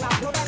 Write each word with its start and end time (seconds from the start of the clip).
got 0.00 0.34
to 0.34 0.39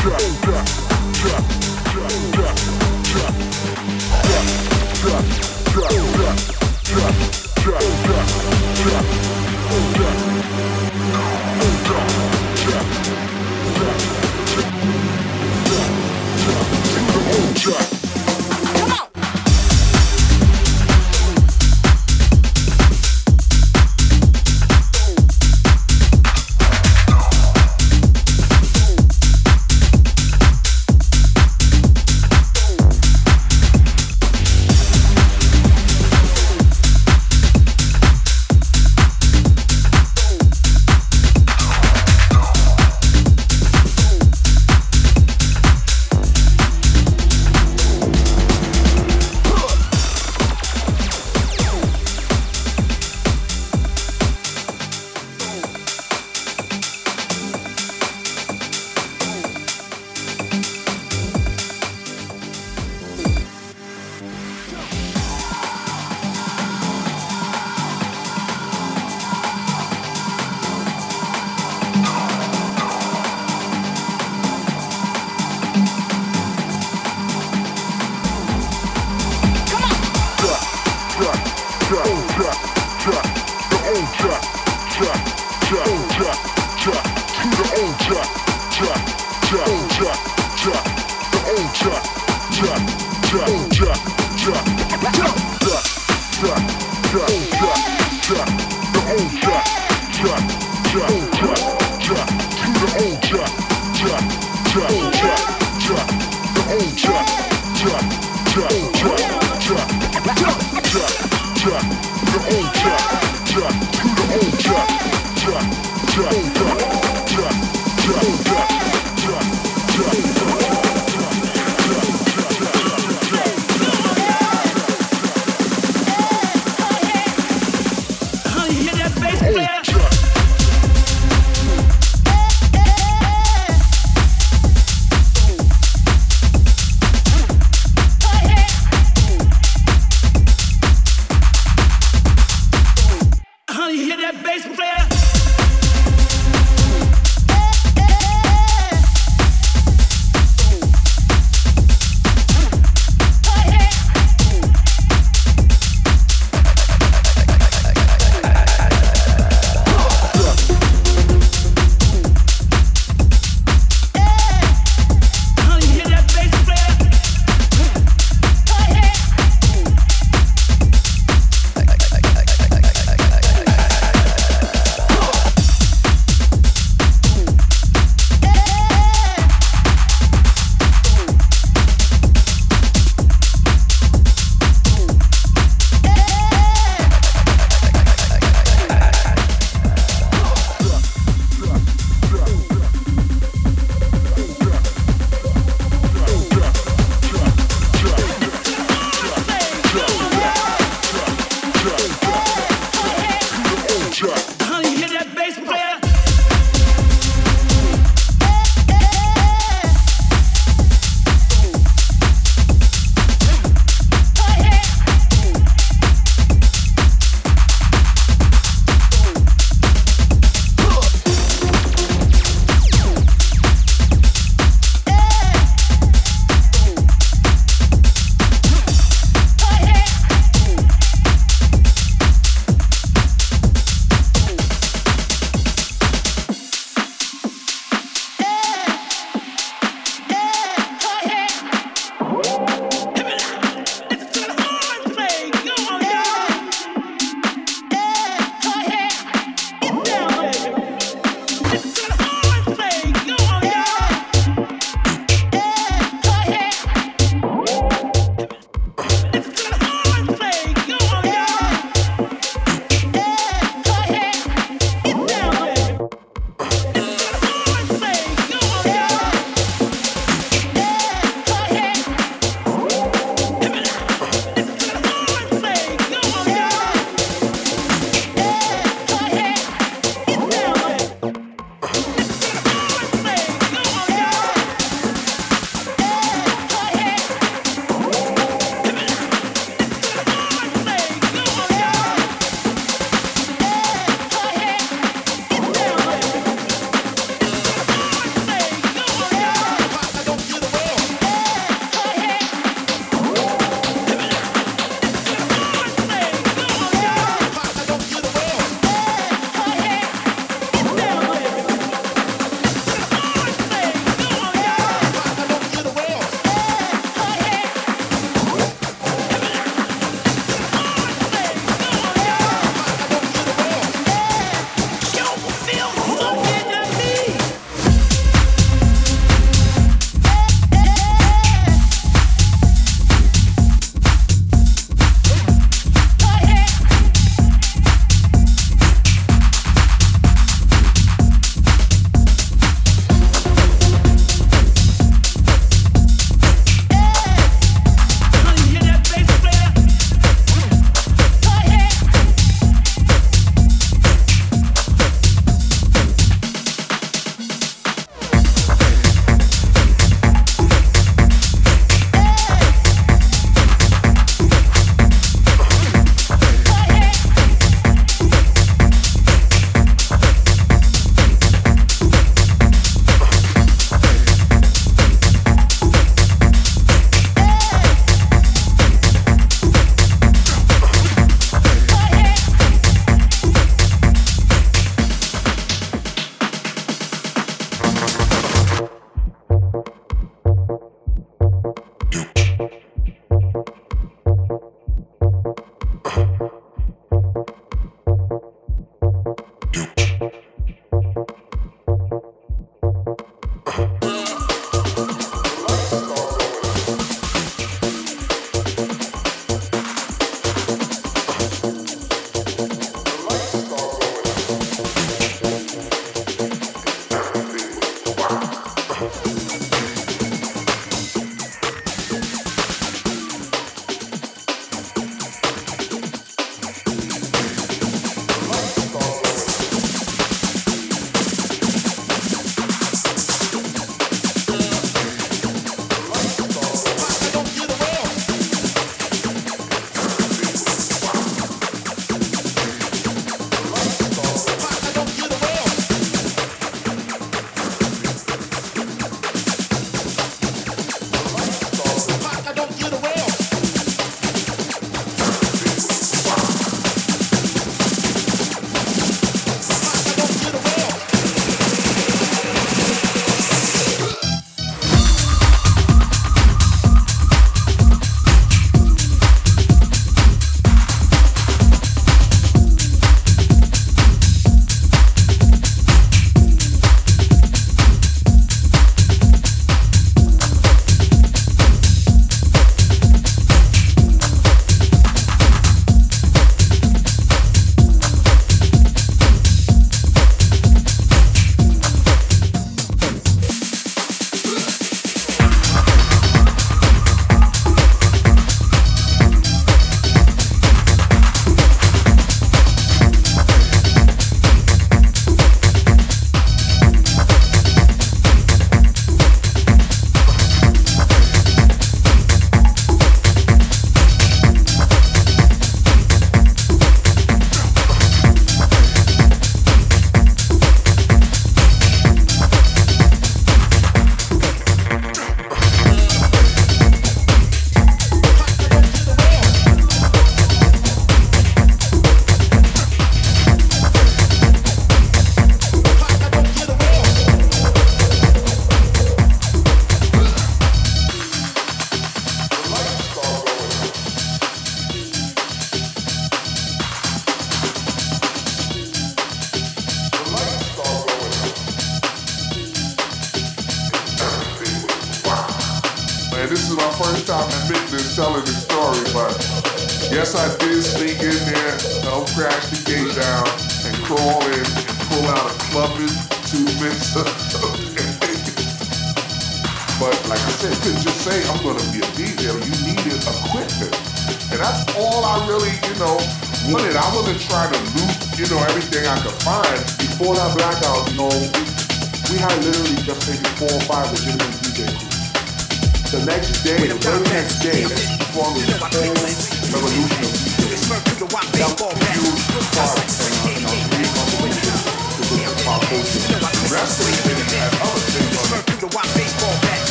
track, 0.00 0.40
track. 0.42 0.77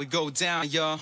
We 0.00 0.06
go 0.06 0.30
down, 0.30 0.66
y'all. 0.70 0.98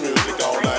The 0.00 0.06
miracle 0.08 0.69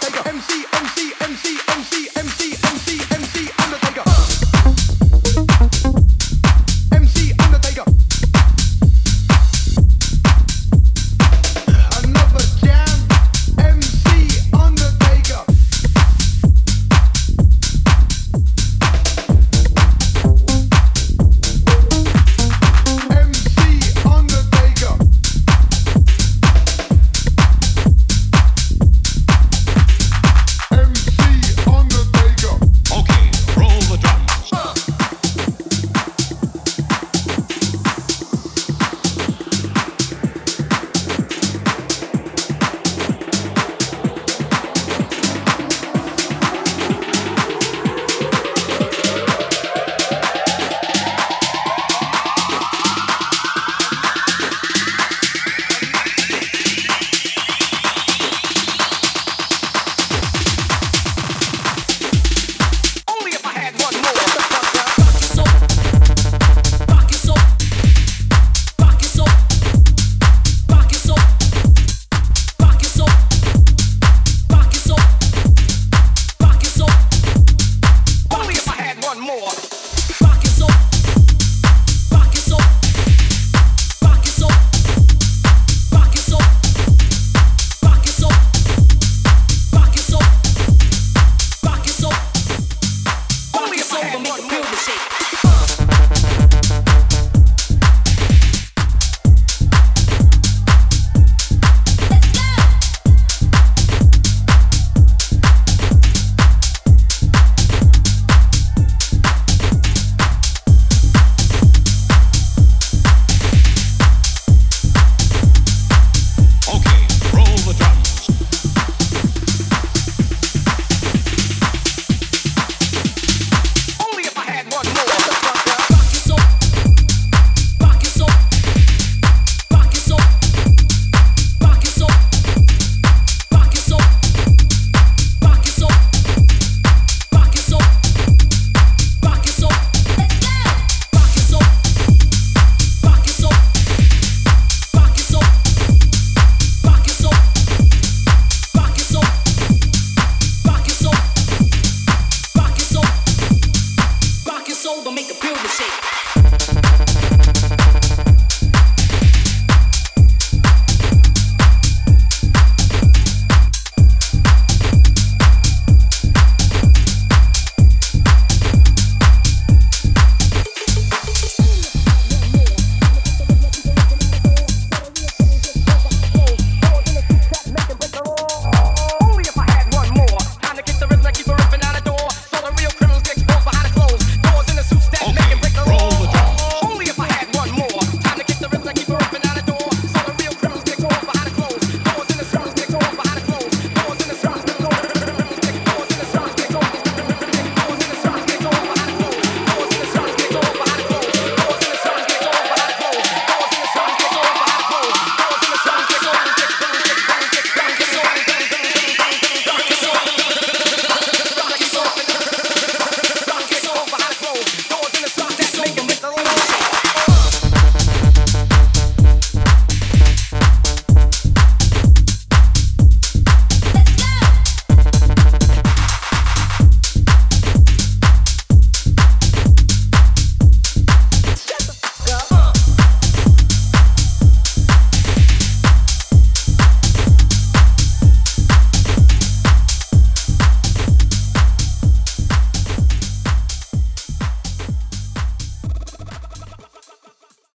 Take 0.00 0.16
a 0.16 0.28
MC, 0.28 0.66
MC. 0.72 0.95